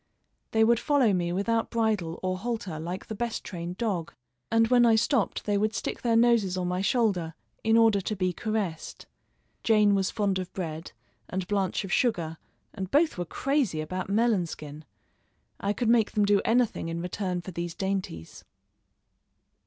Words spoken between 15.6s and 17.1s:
could make them do anything in